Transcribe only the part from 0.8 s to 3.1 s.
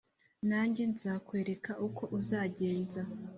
nzakwereka uko uzagenza